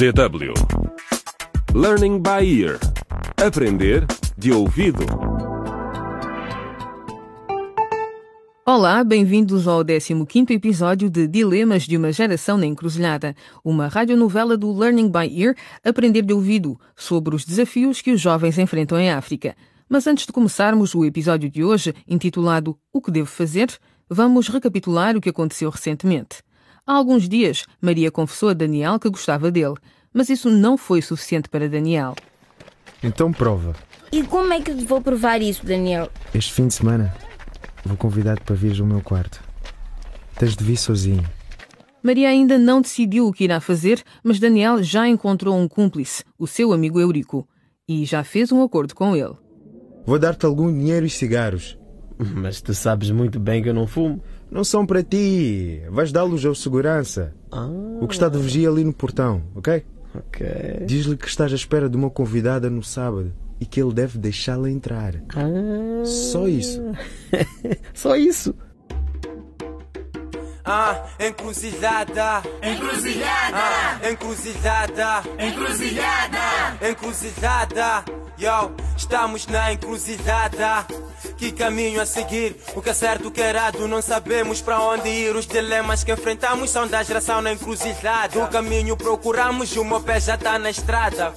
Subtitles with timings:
[0.00, 0.54] DW
[1.74, 2.80] Learning by Ear
[3.36, 4.06] Aprender
[4.38, 5.04] de ouvido.
[8.64, 14.72] Olá, bem-vindos ao 15º episódio de Dilemas de uma Geração na Encruzilhada, uma radionovela do
[14.74, 15.54] Learning by Ear,
[15.84, 19.54] Aprender de Ouvido, sobre os desafios que os jovens enfrentam em África.
[19.86, 23.68] Mas antes de começarmos o episódio de hoje, intitulado O que devo fazer,
[24.08, 26.38] vamos recapitular o que aconteceu recentemente.
[26.90, 29.76] Há alguns dias, Maria confessou a Daniel que gostava dele,
[30.12, 32.16] mas isso não foi suficiente para Daniel.
[33.00, 33.76] Então prova.
[34.10, 36.10] E como é que vou provar isso, Daniel?
[36.34, 37.14] Este fim de semana
[37.84, 39.40] vou convidar-te para vires ao meu quarto.
[40.36, 41.22] Tens de vir sozinho.
[42.02, 46.48] Maria ainda não decidiu o que irá fazer, mas Daniel já encontrou um cúmplice, o
[46.48, 47.48] seu amigo Eurico,
[47.86, 49.36] e já fez um acordo com ele.
[50.04, 51.78] Vou dar-te algum dinheiro e cigarros.
[52.34, 54.20] Mas tu sabes muito bem que eu não fumo.
[54.50, 55.80] Não são para ti.
[55.90, 57.32] Vais dá-los ao segurança.
[57.52, 57.68] Ah,
[58.00, 59.84] O que está de vigia ali no portão, ok?
[60.14, 60.46] ok.
[60.86, 64.70] Diz-lhe que estás à espera de uma convidada no sábado e que ele deve deixá-la
[64.70, 65.14] entrar.
[65.36, 66.80] Ah, Só isso.
[67.94, 68.54] só isso.
[70.72, 72.42] Ah, encruzilhada.
[72.62, 73.56] Encruzilhada.
[73.56, 75.22] Ah, encruzilhada.
[75.36, 76.88] Encruzilhada.
[76.88, 78.04] Encruzilhada.
[78.38, 80.86] Yo, estamos na encruzilhada.
[81.36, 82.54] Que caminho a seguir?
[82.76, 83.88] O que é certo, o que é errado?
[83.88, 85.34] Não sabemos para onde ir.
[85.34, 88.38] Os dilemas que enfrentamos são da geração na encruzilhada.
[88.38, 91.34] O caminho procuramos o meu pé já tá na estrada.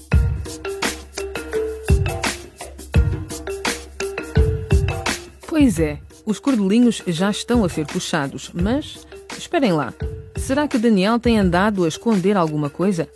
[5.48, 9.08] Pois é, os cordelinhos já estão a ser puxados, mas
[9.44, 9.94] esperem lá.
[10.38, 13.08] Será que Daniel tem andado a esconder alguma coisa?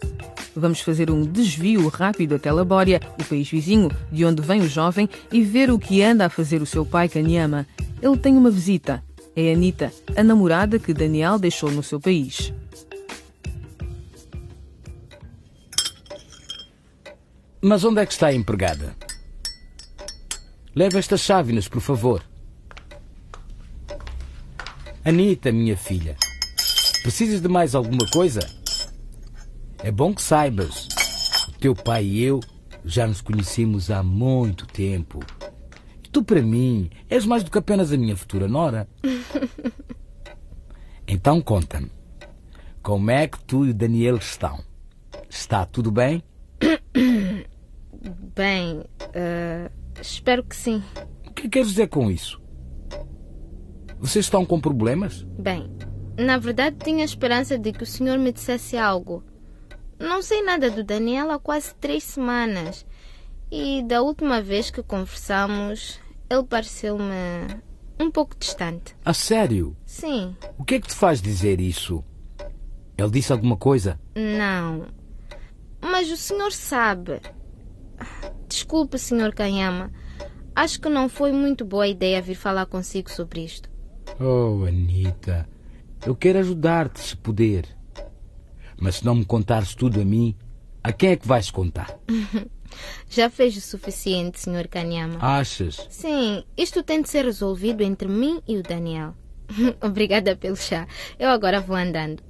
[0.55, 5.09] Vamos fazer um desvio rápido até Labória, o país vizinho, de onde vem o jovem,
[5.31, 7.65] e ver o que anda a fazer o seu pai Kanyama.
[8.01, 9.03] Ele tem uma visita.
[9.35, 12.51] É Anita, a namorada que Daniel deixou no seu país.
[17.61, 18.95] Mas onde é que está a empregada?
[20.75, 22.23] Leve estas chávenas, por favor.
[25.07, 26.17] Anita, minha filha,
[27.01, 28.41] precisas de mais alguma coisa?
[29.81, 30.89] É bom que saibas.
[31.47, 32.41] O teu pai e eu
[32.83, 35.21] já nos conhecemos há muito tempo.
[36.03, 38.85] E tu, para mim, és mais do que apenas a minha futura nora.
[41.09, 41.89] Então conta-me.
[42.83, 44.61] Como é que tu e Daniel estão?
[45.29, 46.21] Está tudo bem?
[48.35, 50.83] Bem, eh, espero que sim.
[51.25, 52.41] O que queres dizer com isso?
[53.99, 55.25] Vocês estão com problemas?
[55.39, 55.69] Bem,
[56.17, 59.23] na verdade tinha esperança de que o senhor me dissesse algo.
[59.99, 62.85] Não sei nada do Daniel há quase três semanas.
[63.51, 65.99] E da última vez que conversamos,
[66.29, 67.61] ele pareceu-me
[67.99, 68.95] um pouco distante.
[69.03, 69.75] A sério?
[69.85, 72.03] Sim, O que é que te faz dizer isso?
[72.97, 73.99] Ele disse alguma coisa?
[74.15, 74.87] não.
[75.79, 77.21] Mas o senhor sabe.
[78.49, 79.91] Desculpe, senhor Kanyama.
[80.55, 83.69] Acho que não foi muito boa ideia vir falar consigo sobre isto.
[84.19, 85.47] Oh, Anita,
[86.05, 87.65] eu quero ajudar-te se puder.
[88.79, 90.35] Mas se não me contares tudo a mim,
[90.83, 91.97] a quem é que vais contar?
[93.09, 95.17] Já fez o suficiente, senhor Kanyama.
[95.21, 95.87] Achas?
[95.89, 99.13] Sim, isto tem de ser resolvido entre mim e o Daniel.
[99.81, 100.87] Obrigada pelo chá.
[101.17, 102.21] Eu agora vou andando.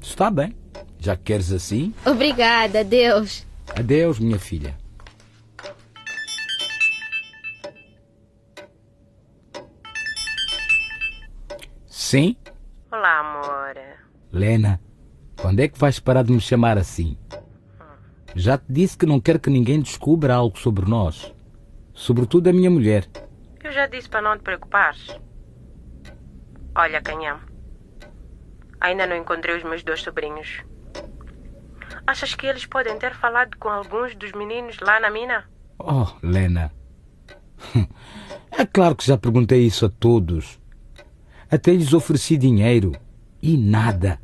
[0.00, 0.54] Está bem.
[0.98, 3.46] Já que queres assim, Obrigada, Deus.
[3.74, 4.76] adeus, minha filha.
[12.08, 12.34] Sim?
[12.90, 13.76] Olá, amor.
[14.32, 14.80] Lena,
[15.38, 17.18] quando é que vais parar de me chamar assim?
[18.34, 21.34] Já te disse que não quero que ninguém descubra algo sobre nós.
[21.92, 23.06] Sobretudo a minha mulher.
[23.62, 25.20] Eu já disse para não te preocupares.
[26.74, 27.40] Olha, Canhão.
[28.80, 30.62] Ainda não encontrei os meus dois sobrinhos.
[32.06, 35.44] Achas que eles podem ter falado com alguns dos meninos lá na mina?
[35.78, 36.72] Oh, Lena.
[38.50, 40.57] É claro que já perguntei isso a todos.
[41.50, 42.92] Até lhes ofereci dinheiro.
[43.42, 44.20] E nada.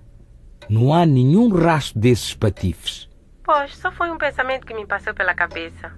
[0.68, 3.08] Não há nenhum rastro desses patifes.
[3.42, 5.92] Pois, só foi um pensamento que me passou pela cabeça.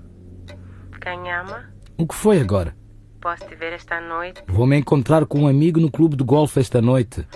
[1.01, 2.75] Canhama, O que foi agora?
[3.21, 4.41] posso te ver esta noite?
[4.47, 7.27] Vou-me encontrar com um amigo no clube de golfe esta noite.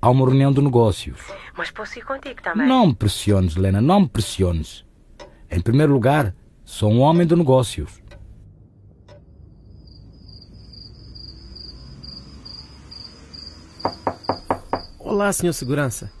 [0.00, 1.18] Há uma reunião de negócios.
[1.56, 2.66] Mas posso ir contigo também?
[2.68, 4.84] Não me pressiones, Lena, não me pressiones.
[5.50, 6.32] Em primeiro lugar,
[6.64, 8.00] sou um homem de negócios.
[15.16, 16.12] Olá, senhor segurança.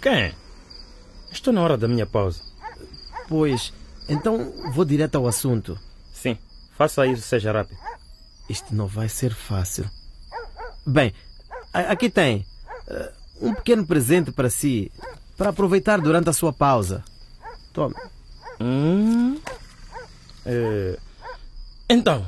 [0.00, 0.32] Quem?
[1.32, 2.40] Estou na hora da minha pausa.
[3.28, 3.72] Pois,
[4.08, 5.76] então vou direto ao assunto.
[6.12, 6.38] Sim,
[6.78, 7.76] faça isso, seja rápido.
[8.48, 9.84] Isto não vai ser fácil.
[10.86, 11.12] Bem,
[11.72, 12.46] aqui tem
[12.86, 14.92] eh, um pequeno presente para si,
[15.36, 17.02] para aproveitar durante a sua pausa.
[17.72, 17.96] Tome.
[18.60, 19.40] Hum.
[20.46, 20.96] É...
[21.88, 22.24] Então,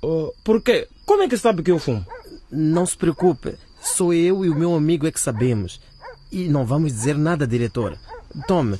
[0.00, 0.88] oh, por quê?
[1.04, 2.06] Como é que sabe que eu fumo?
[2.50, 3.54] Não se preocupe.
[3.82, 5.80] Sou eu e o meu amigo é que sabemos.
[6.30, 7.98] E não vamos dizer nada, diretor.
[8.46, 8.78] Tome,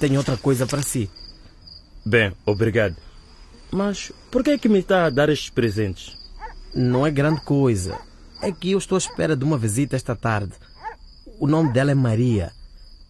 [0.00, 1.10] tenho outra coisa para si.
[2.04, 2.96] Bem, obrigado.
[3.70, 6.16] Mas por que é que me está a dar estes presentes?
[6.72, 7.98] Não é grande coisa.
[8.40, 10.52] É que eu estou à espera de uma visita esta tarde.
[11.40, 12.52] O nome dela é Maria.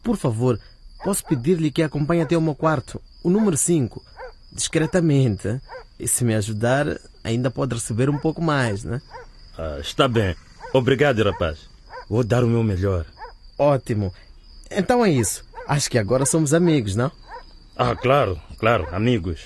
[0.02, 0.58] Por favor,
[1.04, 4.02] posso pedir-lhe que a acompanhe até o meu quarto, o número 5,
[4.52, 5.60] discretamente.
[5.98, 6.86] E se me ajudar,
[7.22, 9.02] ainda pode receber um pouco mais, né?
[9.58, 10.34] Ah, está bem.
[10.76, 11.70] Obrigado, rapaz.
[12.06, 13.06] Vou dar o meu melhor.
[13.58, 14.12] Ótimo.
[14.70, 15.42] Então é isso.
[15.66, 17.10] Acho que agora somos amigos, não?
[17.74, 19.40] Ah, claro, claro, amigos.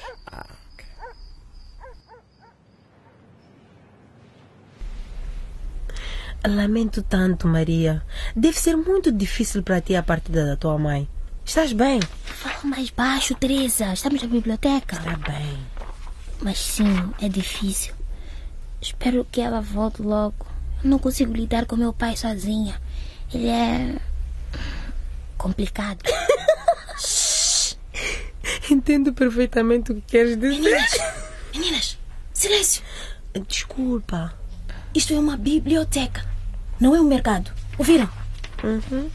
[6.45, 8.03] Lamento tanto, Maria.
[8.35, 11.09] Deve ser muito difícil para ti a partida da tua mãe.
[11.45, 12.01] Estás bem?
[12.25, 13.93] Fala mais baixo, Teresa.
[13.93, 14.97] Estamos na biblioteca.
[14.97, 15.59] Está bem.
[16.43, 17.95] Mas sim, é difícil.
[18.81, 20.50] Espero que ela volte logo.
[20.83, 22.81] Não consigo lidar com meu pai sozinha.
[23.33, 23.97] Ele é.
[25.37, 26.01] complicado.
[28.71, 30.61] Entendo perfeitamente o que queres dizer.
[30.61, 30.99] Meninas!
[31.55, 31.99] Meninas!
[32.33, 32.83] Silêncio!
[33.47, 34.35] Desculpa.
[34.95, 36.25] Isto é uma biblioteca.
[36.81, 37.53] Não é um mercado.
[37.79, 38.09] Ouviram?
[38.65, 39.11] Uhum.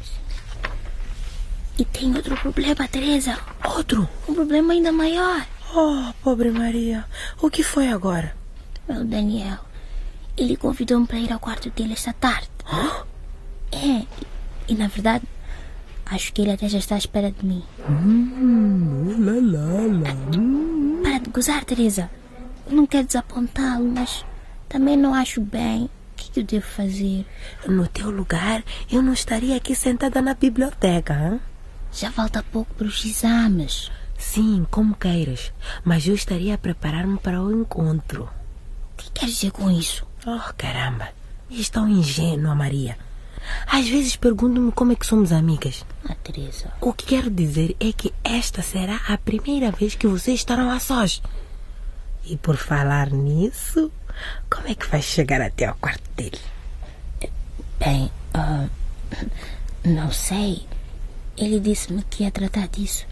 [1.78, 3.38] E tem outro problema, Teresa.
[3.64, 4.08] Outro?
[4.30, 5.46] Um problema ainda maior.
[5.74, 7.06] Oh, pobre Maria.
[7.42, 8.36] O que foi agora?
[8.88, 9.65] É o Daniel.
[10.38, 12.50] Ele convidou-me para ir ao quarto dele esta tarde.
[13.72, 14.06] É.
[14.70, 15.26] E na verdade,
[16.06, 17.62] acho que ele até já está à espera de mim.
[17.90, 20.38] Hum, lá, lá, lá.
[20.38, 21.02] Hum.
[21.04, 22.10] Para de gozar, Teresa.
[22.70, 24.24] Não quero desapontá-lo, mas
[24.70, 25.86] também não acho bem.
[25.86, 27.26] O que, que eu devo fazer?
[27.68, 31.14] No teu lugar, eu não estaria aqui sentada na biblioteca.
[31.14, 31.42] Hein?
[31.92, 33.92] Já falta pouco para os exames.
[34.18, 35.52] Sim, como queiras.
[35.84, 38.30] Mas eu estaria a preparar-me para o encontro.
[38.94, 40.08] O que quer dizer com isso?
[40.26, 41.10] Oh, caramba.
[41.52, 42.98] És tão ingênua, Maria.
[43.68, 45.86] Às vezes pergunto-me como é que somos amigas.
[46.10, 46.74] Ah, Teresa.
[46.82, 50.80] O que quero dizer é que esta será a primeira vez que vocês estarão a
[50.80, 51.22] sós.
[52.26, 53.92] E por falar nisso,
[54.50, 56.40] como é que vais chegar até ao quarto dele?
[57.80, 58.70] Bem, uh,
[59.84, 60.66] não sei.
[61.38, 63.06] Ele disse-me que ia tratar disso.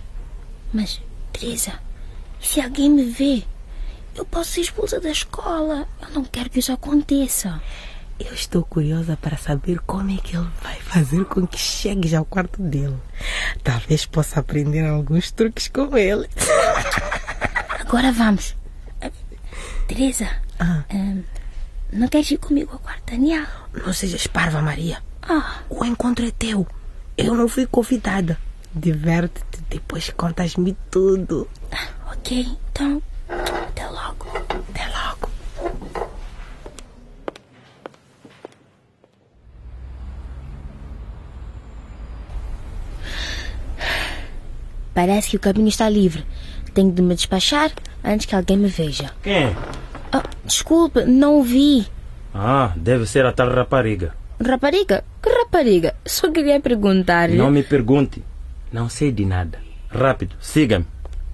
[0.73, 0.99] Mas,
[1.31, 1.73] Teresa,
[2.41, 3.43] se alguém me vê,
[4.15, 5.87] eu posso ser expulsa da escola.
[6.01, 7.61] Eu não quero que isso aconteça.
[8.19, 12.23] Eu estou curiosa para saber como é que ele vai fazer com que chegues ao
[12.23, 12.95] quarto dele.
[13.63, 16.29] Talvez possa aprender alguns truques com ele.
[17.79, 18.55] Agora vamos.
[19.87, 20.29] Teresa,
[20.59, 21.23] Ah, uh,
[21.91, 23.45] não queres ir comigo ao quarto, Daniel?
[23.85, 25.01] não sejas parva, Maria.
[25.21, 26.65] Ah, O encontro é teu.
[27.17, 28.37] Eu não fui convidada.
[28.73, 31.47] Diverte-te, depois contas-me tudo.
[32.11, 32.47] ok.
[32.71, 34.25] Então, até logo.
[34.37, 35.29] Até logo.
[44.93, 46.23] Parece que o caminho está livre.
[46.73, 47.71] Tenho de me despachar
[48.03, 49.11] antes que alguém me veja.
[49.21, 49.55] Quem?
[50.11, 51.87] Ah, desculpe, não o vi.
[52.33, 54.15] Ah, deve ser a tal rapariga.
[54.39, 55.03] Rapariga?
[55.21, 55.95] Que rapariga?
[56.05, 57.37] Só queria perguntar-lhe.
[57.37, 58.23] Não me pergunte.
[58.71, 59.59] Não sei de nada.
[59.89, 60.85] Rápido, siga-me.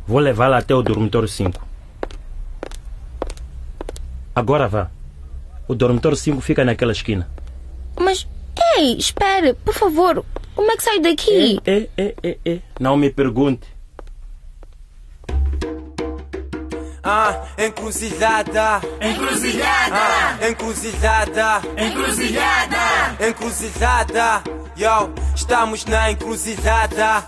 [0.05, 1.67] Vou levá-la até o dormitório 5.
[4.35, 4.89] Agora vá.
[5.67, 7.29] O dormitório 5 fica naquela esquina.
[7.99, 8.27] Mas,
[8.75, 10.25] ei, espere, por favor.
[10.59, 11.57] Como é que saio daqui?
[11.65, 12.59] É, é, é, é.
[12.81, 13.65] Não me pergunte.
[17.01, 18.81] Ah, encruzilhada.
[18.99, 19.95] Encruzilhada.
[19.95, 21.61] Ah, encruzilhada.
[21.77, 22.77] Encruzilhada.
[23.19, 24.43] Encruzilhada.
[24.77, 27.23] Yo, estamos na encruzilhada.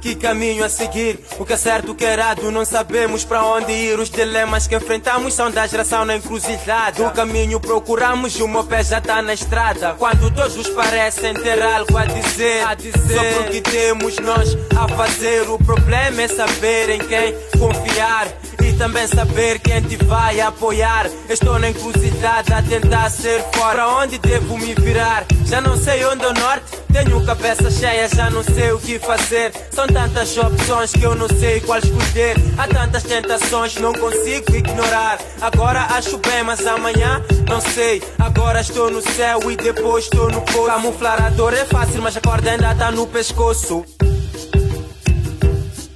[0.00, 1.18] Que caminho a seguir?
[1.38, 2.50] O que é certo, o que é errado?
[2.50, 3.98] Não sabemos para onde ir.
[3.98, 7.06] Os dilemas que enfrentamos são da geração na encruzilhada.
[7.06, 9.94] O caminho procuramos e o meu pé já tá na estrada.
[9.98, 14.88] Quando todos parecem ter algo a dizer, a dizer sobre o que temos nós a
[14.88, 15.48] fazer.
[15.48, 18.28] O problema é saber em quem confiar
[18.62, 21.08] e também saber quem te vai apoiar.
[21.28, 23.74] Estou na encruzilhada a tentar ser fora.
[23.74, 25.26] Para onde devo me virar?
[25.46, 26.78] Já não sei onde é o norte.
[26.92, 29.52] Tenho cabeça cheia, já não sei o que fazer.
[29.72, 32.36] São tantas opções que eu não sei qual escolher.
[32.56, 35.18] Há tantas tentações, não consigo ignorar.
[35.40, 38.00] Agora acho bem, mas amanhã não sei.
[38.16, 40.66] Agora estou no céu e depois estou no poço.
[40.66, 43.84] Camuflar a dor é fácil, mas a corda ainda está no pescoço.